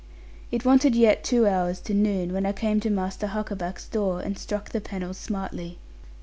[0.51, 4.35] It wanted yet two hours to noon, when I came to Master Huckaback's door, and
[4.35, 5.77] struck the panels smartly.